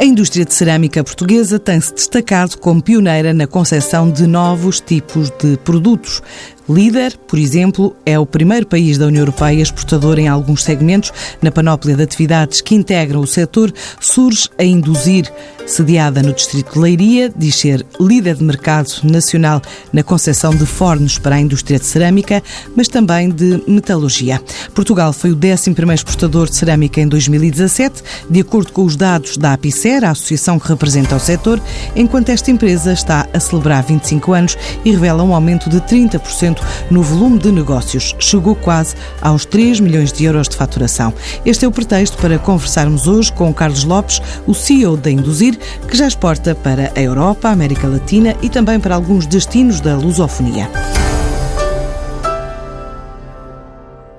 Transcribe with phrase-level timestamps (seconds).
[0.00, 5.58] A indústria de cerâmica portuguesa tem-se destacado como pioneira na concepção de novos tipos de
[5.58, 6.22] produtos.
[6.70, 11.12] Líder, por exemplo, é o primeiro país da União Europeia exportador em alguns segmentos.
[11.42, 15.32] Na panóplia de atividades que integram o setor, surge a Induzir,
[15.66, 19.60] sediada no distrito de Leiria, diz ser líder de mercado nacional
[19.92, 22.40] na concessão de fornos para a indústria de cerâmica,
[22.76, 24.40] mas também de metalurgia.
[24.72, 29.52] Portugal foi o 11º exportador de cerâmica em 2017, de acordo com os dados da
[29.54, 31.60] APICER, a associação que representa o setor,
[31.96, 36.59] enquanto esta empresa está a celebrar 25 anos e revela um aumento de 30%
[36.90, 38.14] no volume de negócios.
[38.18, 41.12] Chegou quase aos 3 milhões de euros de faturação.
[41.44, 45.96] Este é o pretexto para conversarmos hoje com Carlos Lopes, o CEO da Induzir, que
[45.96, 50.68] já exporta para a Europa, a América Latina e também para alguns destinos da lusofonia.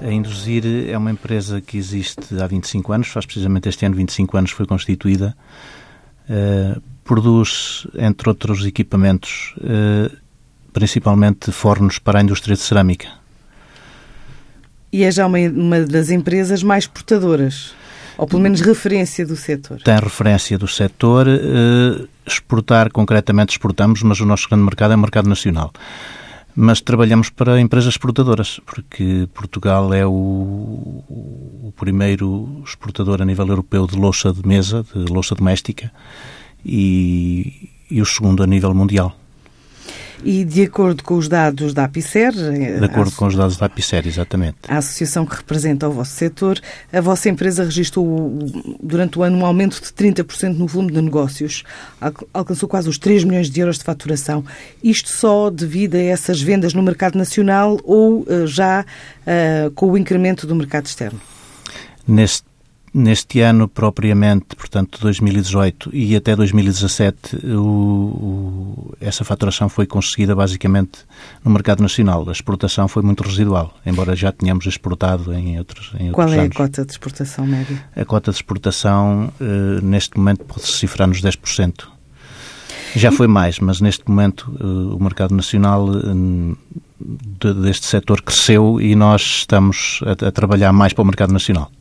[0.02, 4.36] A Induzir é uma empresa que existe há 25 anos, faz precisamente este ano 25
[4.36, 5.36] anos foi constituída.
[6.28, 10.21] Uh, produz, entre outros equipamentos, uh,
[10.74, 13.08] principalmente fornos para a indústria de cerâmica.
[14.92, 17.74] E é já uma, uma das empresas mais exportadoras,
[18.18, 19.82] ou pelo menos referência do setor.
[19.82, 21.28] Tem referência do setor.
[21.28, 25.72] Eh, exportar, concretamente exportamos, mas o nosso grande mercado é o mercado nacional.
[26.54, 33.88] Mas trabalhamos para empresas exportadoras, porque Portugal é o, o primeiro exportador a nível europeu
[33.88, 35.90] de louça de mesa, de louça doméstica,
[36.66, 39.16] e, e o segundo a nível mundial.
[40.24, 42.34] E de acordo com os dados da APICER...
[42.38, 44.58] Eh, de acordo com os dados da APICER, exatamente.
[44.68, 46.60] A associação que representa o vosso setor,
[46.92, 48.38] a vossa empresa registrou
[48.82, 51.64] durante o ano um aumento de 30% no volume de negócios.
[52.34, 54.44] Alcançou quase os 3 milhões de euros de faturação.
[54.84, 59.98] Isto só devido a essas vendas no mercado nacional ou eh, já uh, com o
[59.98, 61.20] incremento do mercado externo?
[62.08, 62.51] Neste
[62.94, 71.00] Neste ano, propriamente, portanto, 2018 e até 2017, o, o, essa faturação foi conseguida basicamente
[71.42, 72.28] no mercado nacional.
[72.28, 76.42] A exportação foi muito residual, embora já tenhamos exportado em outros, em Qual outros é
[76.44, 76.56] anos.
[76.56, 77.86] a cota de exportação média?
[77.96, 81.88] A cota de exportação, eh, neste momento, pode-se cifrar nos 10%.
[82.94, 88.96] Já foi mais, mas neste momento eh, o mercado nacional eh, deste setor cresceu e
[88.96, 91.72] nós estamos a, a trabalhar mais para o mercado nacional.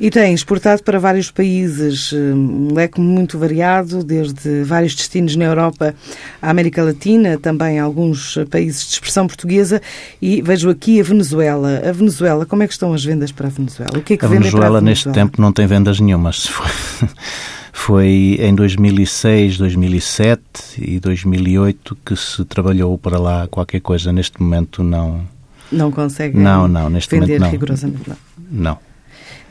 [0.00, 5.44] E tem exportado para vários países, eh, um leque muito variado, desde vários destinos na
[5.44, 5.94] Europa
[6.40, 9.80] à América Latina, também alguns países de expressão portuguesa,
[10.20, 11.82] e vejo aqui a Venezuela.
[11.88, 13.96] A Venezuela, como é que estão as vendas para a Venezuela?
[13.96, 16.00] O que é que a vendem Venezuela, para a Venezuela neste tempo não tem vendas
[16.00, 16.50] nenhumas.
[17.72, 20.40] Foi, em 2006, 2007
[20.78, 24.12] e 2008 que se trabalhou para lá qualquer coisa.
[24.12, 25.22] Neste momento não...
[25.70, 27.50] Não consegue não, não, neste vender momento não.
[27.50, 28.16] rigorosamente não.
[28.50, 28.91] Não.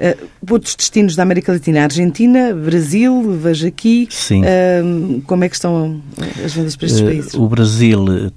[0.01, 4.07] Uh, outros destinos da América Latina, Argentina, Brasil, vejo aqui.
[4.09, 4.41] Sim.
[4.41, 6.01] Uh, como é que estão
[6.43, 7.33] as vendas para estes uh, países?
[7.35, 8.31] O Brasil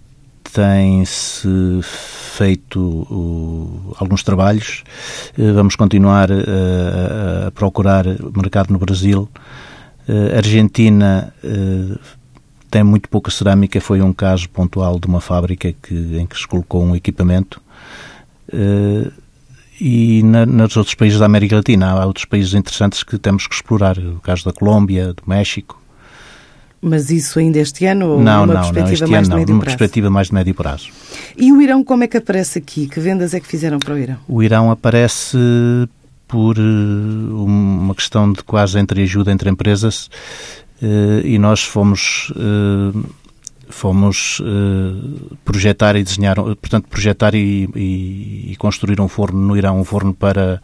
[0.52, 1.48] tem-se
[1.82, 4.84] feito uh, alguns trabalhos.
[5.36, 8.04] Uh, vamos continuar a, a, procurar
[8.36, 9.28] mercado no Brasil.
[10.08, 11.32] Uh, Argentina
[12.70, 13.80] tem muito pouca cerâmica.
[13.80, 17.60] Foi um caso pontual de uma fábrica que, em que se colocou um equipamento
[19.80, 23.54] e na, nos outros países da América Latina há outros países interessantes que temos que
[23.54, 25.80] explorar, o caso da Colômbia, do México.
[26.80, 29.54] Mas isso ainda este ano ou não, numa não, perspectiva não, mais ano, de médio
[29.54, 29.64] prazo?
[29.64, 30.88] perspectiva mais de médio prazo.
[31.36, 32.86] E o Irão como é que aparece aqui?
[32.86, 34.16] Que vendas é que fizeram para o Irão?
[34.28, 35.38] O Irão aparece
[36.28, 40.10] por uma questão de quase entreajuda entre empresas
[41.24, 42.32] e nós fomos
[43.68, 49.80] fomos uh, projetar e desenhar, portanto, projetar e, e, e, construir um forno no Irão,
[49.80, 50.60] um forno para,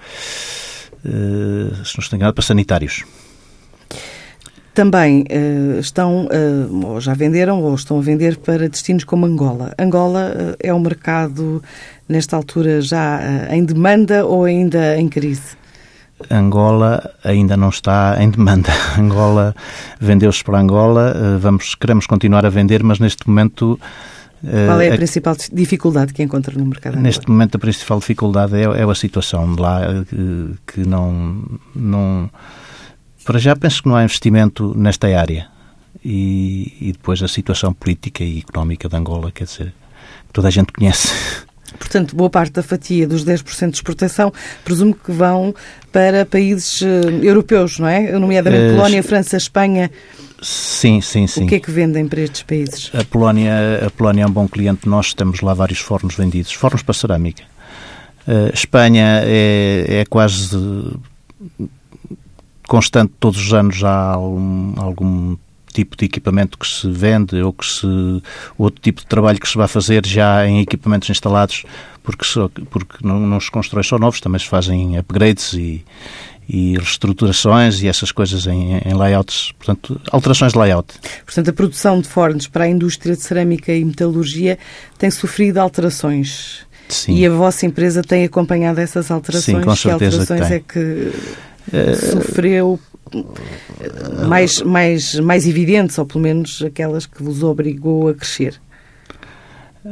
[1.05, 3.05] uh, se não estou enganado, para sanitários.
[4.73, 6.29] Também uh, estão,
[6.85, 9.75] ou já venderam, ou estão a vender para destinos como Angola.
[9.79, 11.62] Angola é um mercado,
[12.08, 13.20] nesta altura, já
[13.50, 15.59] em demanda ou ainda em crise?
[16.31, 18.70] Angola ainda não está em demanda.
[18.99, 19.55] Angola
[20.00, 23.78] vendeu-se para Angola, eh, vamos, queremos continuar a vender, mas neste momento.
[24.43, 26.99] Qual é a, a principal dificuldade que encontra no mercado?
[26.99, 27.32] Neste Angola?
[27.32, 31.43] momento, a principal dificuldade é, é a situação de lá, que, que não,
[31.75, 32.31] não.
[33.25, 35.49] Para já, penso que não há investimento nesta área.
[36.02, 39.75] E, e depois a situação política e económica de Angola, quer dizer,
[40.32, 41.44] toda a gente conhece.
[41.78, 44.32] Portanto, boa parte da fatia dos 10% de exportação
[44.64, 45.55] presumo que vão
[45.93, 46.87] para países uh,
[47.22, 48.12] europeus, não é?
[48.19, 49.90] Nomeadamente uh, Polónia, França, Espanha.
[50.43, 51.44] Sim, sim, sim.
[51.44, 52.90] O que é que vendem para estes países?
[52.94, 56.82] A Polónia, a Polónia é um bom cliente nós, temos lá vários fornos vendidos, fornos
[56.82, 57.43] para cerâmica.
[58.26, 60.56] Uh, Espanha é, é quase
[62.66, 65.37] constante, todos os anos há algum, algum
[65.72, 67.87] tipo de equipamento que se vende ou que se
[68.58, 71.64] outro tipo de trabalho que se vai fazer já em equipamentos instalados
[72.02, 75.84] porque só, porque não, não se constrói só novos também se fazem upgrades e,
[76.49, 80.94] e reestruturações e essas coisas em, em, layouts, portanto, alterações de layout.
[81.25, 84.58] Portanto, a produção de fornos para a indústria de cerâmica e metalurgia
[84.99, 86.66] tem sofrido alterações.
[86.88, 87.14] Sim.
[87.14, 89.58] E a vossa empresa tem acompanhado essas alterações?
[89.58, 91.12] Sim, com certeza que alterações que é que
[92.11, 92.81] sofreu
[94.26, 98.60] mais, mais, mais evidentes, ou pelo menos aquelas que vos obrigou a crescer?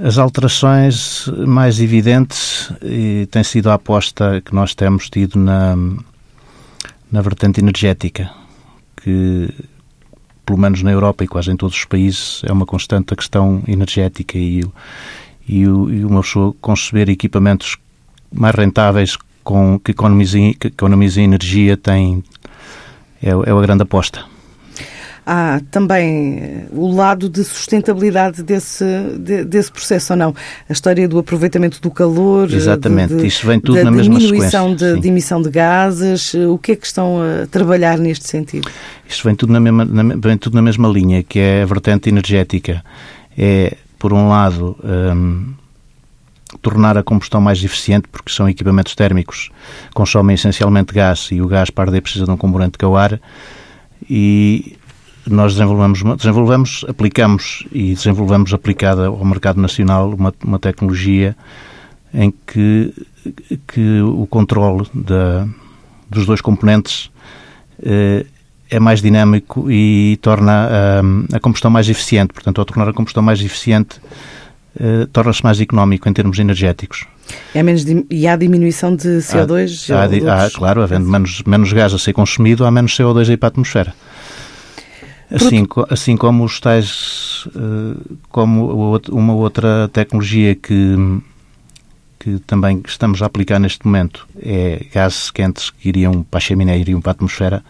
[0.04, 5.76] As alterações mais evidentes e tem sido a aposta que nós temos tido na,
[7.10, 8.30] na vertente energética,
[9.02, 9.48] que
[10.44, 13.62] pelo menos na Europa e quase em todos os países é uma constante a questão
[13.66, 14.60] energética e,
[15.48, 15.68] e, e
[16.04, 17.76] uma pessoa conceber equipamentos
[18.32, 22.22] mais rentáveis com, que, economizem, que economizem energia tem,
[23.22, 24.24] é, é a grande aposta.
[25.30, 28.82] Há também eh, o lado de sustentabilidade desse,
[29.18, 30.34] de, desse processo, ou não?
[30.66, 32.50] A história do aproveitamento do calor.
[32.50, 36.32] Exatamente, de, isso vem tudo na mesma diminuição de, de, emissão de gases.
[36.32, 38.70] O que é que estão a trabalhar neste sentido?
[39.06, 42.08] Isto vem tudo na mesma, na, vem tudo na mesma linha, que é a vertente
[42.08, 42.82] energética.
[43.36, 45.52] É, por um lado, hum,
[46.60, 49.50] tornar a combustão mais eficiente, porque são equipamentos térmicos,
[49.94, 52.96] consomem essencialmente gás e o gás para arder precisa de um componente que é o
[52.96, 53.20] ar.
[54.08, 54.76] E
[55.26, 61.36] nós desenvolvemos, desenvolvemos, aplicamos e desenvolvemos aplicada ao mercado nacional uma, uma tecnologia
[62.12, 62.94] em que,
[63.66, 65.46] que o controle da,
[66.08, 67.10] dos dois componentes
[67.82, 68.24] eh,
[68.70, 70.68] é mais dinâmico e torna
[71.32, 72.32] a, a combustão mais eficiente.
[72.32, 74.00] Portanto, ao tornar a combustão mais eficiente,
[74.78, 77.06] eh, torna-se mais económico em termos energéticos.
[77.54, 79.94] É menos, e há diminuição de CO2?
[79.94, 83.36] Há, há, há claro, havendo menos, menos gás a ser consumido, há menos CO2 aí
[83.36, 83.94] para a atmosfera.
[85.30, 90.96] Assim, assim como os tais, eh, como uma outra tecnologia que,
[92.18, 96.78] que também estamos a aplicar neste momento é gases quentes que iriam para a chaminé,
[96.78, 97.62] iriam para a atmosfera,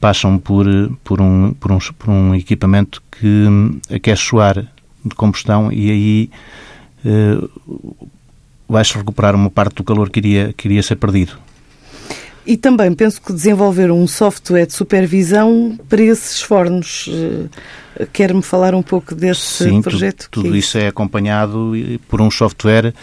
[0.00, 0.66] passam por,
[1.04, 3.46] por, um, por, um, por um equipamento que
[3.94, 4.66] aquece o ar
[5.04, 6.30] de combustão e aí
[7.04, 8.08] uh,
[8.68, 11.32] vai-se recuperar uma parte do calor que iria, que iria ser perdido.
[12.46, 17.08] E também penso que desenvolver um software de supervisão para esses fornos.
[17.08, 20.28] Eh, quer-me falar um pouco desse Sim, projeto?
[20.30, 21.72] Tudo, tudo é isso é acompanhado
[22.08, 22.94] por um software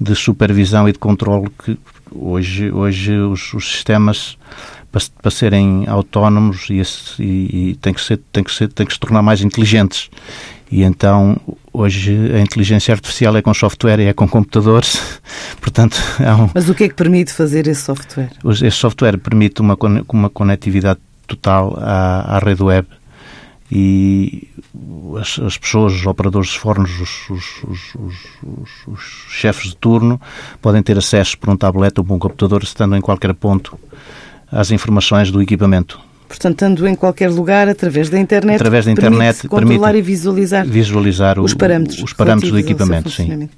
[0.00, 1.76] de supervisão e de controle que
[2.12, 4.38] hoje, hoje os, os sistemas
[4.92, 8.86] para, para, serem autónomos e, esse, e, e tem que ser tem que ser tem
[8.86, 10.08] que se tornar mais inteligentes
[10.70, 11.36] e então,
[11.72, 15.20] hoje, a inteligência artificial é com software e é com computadores.
[15.60, 16.50] Portanto, um...
[16.54, 18.30] Mas o que é que permite fazer esse software?
[18.44, 19.76] Esse software permite uma,
[20.08, 22.86] uma conectividade total à, à rede web
[23.70, 24.48] e
[25.20, 30.20] as, as, pessoas, os operadores de fornos, os, os, os, os, chefes de turno,
[30.60, 33.78] podem ter acesso por um tablet ou por um computador, estando em qualquer ponto,
[34.50, 35.98] às informações do equipamento.
[36.28, 40.66] Portanto, estando em qualquer lugar, através da internet, através da internet controlar permite e visualizar,
[40.66, 43.10] visualizar os parâmetros, os parâmetros do equipamento.
[43.10, 43.48] Sim.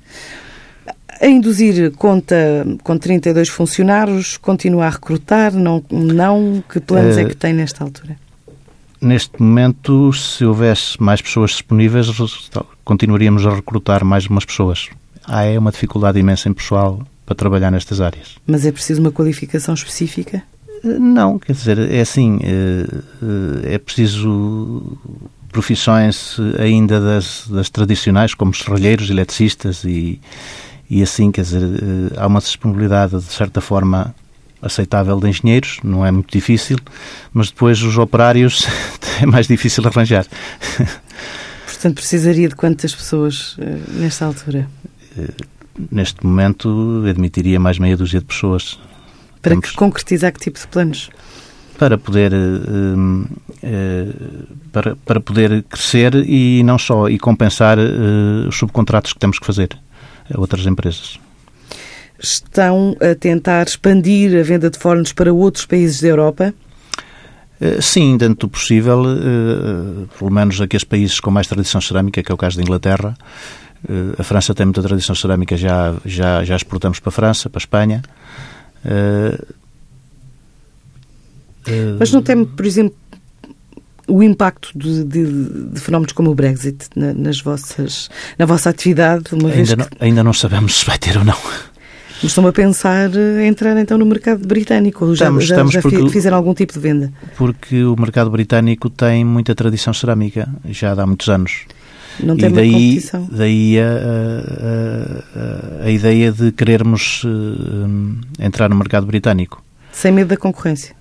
[1.21, 2.37] A induzir conta
[2.83, 5.53] com 32 funcionários, continua a recrutar?
[5.55, 8.17] Não, não que planos uh, é que tem nesta altura?
[9.01, 12.09] Neste momento, se houvesse mais pessoas disponíveis,
[12.85, 14.91] continuaríamos a recrutar mais umas pessoas.
[15.25, 18.37] Há é uma dificuldade imensa em pessoal para trabalhar nestas áreas.
[18.47, 20.43] Mas é preciso uma qualificação específica?
[20.85, 22.87] Não, quer dizer, é assim, eh,
[23.23, 24.99] eh, é preciso
[25.51, 30.21] profissões ainda das, das tradicionais, como serralheiros, eletricistas e,
[30.89, 34.15] e assim, quer dizer, eh, há uma disponibilidade de certa forma
[34.61, 36.79] aceitável de engenheiros, não é muito difícil,
[37.33, 38.67] mas depois os operários
[39.21, 40.27] é mais difícil arranjar.
[41.67, 43.57] Portanto, precisaria de quantas pessoas
[43.89, 44.69] nesta altura?
[45.91, 48.79] Neste momento, admitiria mais meia dúzia de pessoas
[49.47, 49.71] Para Estamos...
[49.71, 51.09] que concretizar que tipo de planos?
[51.79, 59.13] Para poder, uh, uh, para, para poder crescer e não só, e compensar os subcontratos
[59.13, 59.69] que temos que fazer
[60.35, 61.21] a outras empresas
[62.19, 66.55] estão a tentar expandir a venda de fornos para outros países da Europa?
[67.81, 69.03] Sim, dentro do possível,
[70.19, 73.15] pelo menos aqueles países com mais tradição cerâmica, que é o caso da Inglaterra.
[74.19, 77.61] A França tem muita tradição cerâmica, já, já, já exportamos para a França, para a
[77.61, 78.03] Espanha.
[81.99, 82.97] Mas não tem, por exemplo,
[84.07, 89.25] o impacto de, de, de, fenómenos como o Brexit na, nas vossas, na vossa atividade?
[89.33, 89.77] Uma ainda, vez que...
[89.77, 91.37] não, ainda não sabemos se vai ter ou não.
[92.23, 95.07] Mas estão a pensar eh, entrar então no mercado britânico?
[95.15, 97.13] Já, estamos, já, já porque, fizeram algum tipo de venda?
[97.37, 101.67] Porque o mercado britânico tem muita tradição cerâmica, já há muitos anos.
[102.21, 103.29] Não tem e daí, competição.
[103.31, 103.85] daí a,
[105.83, 109.63] a, a, ideia de querermos uh, entrar no mercado britânico.
[109.93, 110.95] Sem medo da concorrência?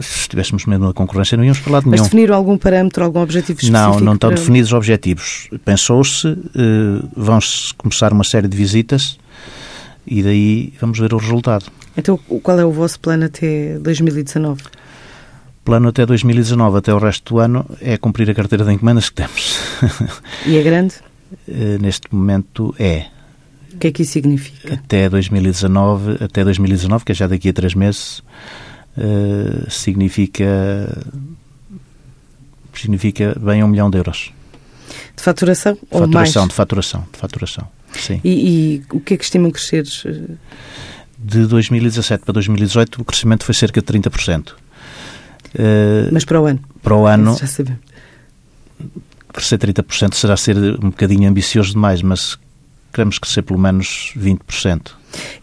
[0.00, 1.98] Se tivéssemos medo da concorrência, não íamos falar de nenhum.
[1.98, 3.72] Mas definiram algum parâmetro, algum objetivo específico?
[3.72, 4.38] Não, não estão para...
[4.38, 5.48] definidos objetivos.
[5.64, 9.18] Pensou-se, uh, vão-se começar uma série de visitas
[10.06, 11.66] e daí vamos ver o resultado.
[11.96, 14.62] Então, qual é o vosso plano até 2019?
[15.64, 19.14] Plano até 2019, até o resto do ano, é cumprir a carteira de encomendas que
[19.14, 19.58] temos.
[20.46, 20.94] E é grande?
[21.48, 23.06] Eh, neste momento é.
[23.72, 24.74] O que é que isso significa?
[24.74, 28.22] Até 2019, até 2019, que é já daqui a três meses,
[28.96, 30.46] uh, significa
[32.72, 34.32] significa bem um milhão de euros.
[35.16, 35.74] De faturação?
[35.74, 37.68] De faturação, de faturação, de faturação.
[37.92, 38.20] Sim.
[38.22, 39.84] E, e o que é que estimam crescer?
[41.18, 44.52] De 2017 para 2018 o crescimento foi cerca de 30%.
[45.54, 46.60] Eh, Mas para o ano?
[46.82, 47.36] Para o ano.
[47.38, 47.80] Já sabemos.
[49.32, 52.38] Crescer 30% será ser um bocadinho ambicioso demais, mas
[52.92, 54.92] queremos crescer pelo menos 20%.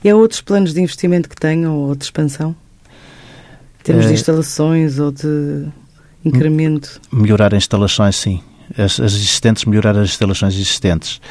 [0.03, 2.55] E há outros planos de investimento que tenham ou de expansão?
[3.81, 5.67] Em termos uh, de eh, instalações ou de
[6.23, 7.01] incremento?
[7.11, 8.41] Melhorar instalações, sim
[8.77, 11.21] as, as existentes, melhorar as instalações existentes.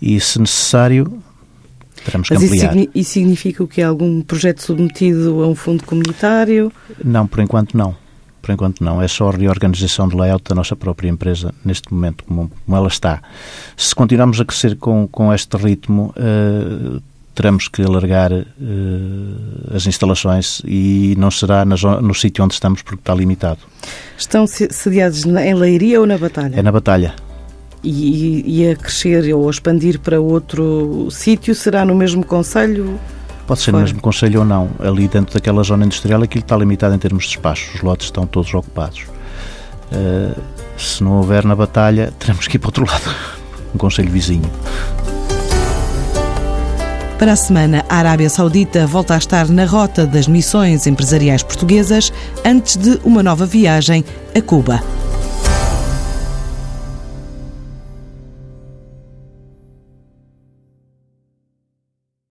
[0.00, 1.22] E, se necessário,
[2.04, 2.76] teremos que Mas ampliar.
[2.76, 3.82] Isso, isso significa o que?
[3.82, 6.72] Algum projeto submetido a um fundo comunitário?
[7.04, 7.96] Não, por enquanto não.
[8.42, 9.00] Por enquanto não.
[9.00, 12.88] É só a reorganização de layout da nossa própria empresa neste momento, como, como ela
[12.88, 13.22] está.
[13.76, 17.00] Se continuarmos a crescer com, com este ritmo, uh,
[17.34, 18.46] teremos que alargar uh,
[19.74, 23.60] as instalações e não será na zona, no sítio onde estamos porque está limitado.
[24.18, 26.56] Estão sediados em Leiria ou na Batalha?
[26.56, 27.14] É na Batalha.
[27.84, 32.98] E, e a crescer ou a expandir para outro sítio será no mesmo Conselho?
[33.46, 33.82] Pode ser Fora.
[33.82, 34.70] mesmo Conselho ou não.
[34.78, 37.70] Ali dentro daquela zona industrial aquilo está limitado em termos de espaço.
[37.74, 39.04] Os lotes estão todos ocupados.
[39.92, 40.40] Uh,
[40.78, 43.14] se não houver na Batalha, teremos que ir para outro lado.
[43.74, 44.50] Um Conselho vizinho.
[47.18, 52.12] Para a semana, a Arábia Saudita volta a estar na rota das missões empresariais portuguesas
[52.44, 54.82] antes de uma nova viagem a Cuba.